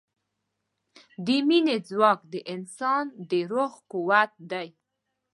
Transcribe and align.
د 1.25 1.27
مینې 1.47 1.77
ځواک 1.89 2.19
د 2.33 2.35
انسان 2.53 3.05
د 3.29 3.31
روح 3.51 3.71
قوت 3.91 4.31
دی. 4.51 4.67